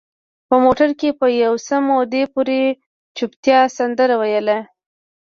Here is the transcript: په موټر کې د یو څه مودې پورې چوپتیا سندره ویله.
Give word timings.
په 0.47 0.55
موټر 0.63 0.89
کې 0.99 1.09
د 1.19 1.21
یو 1.43 1.53
څه 1.67 1.75
مودې 1.87 2.23
پورې 2.33 2.59
چوپتیا 3.17 3.59
سندره 3.77 4.15
ویله. 4.21 4.57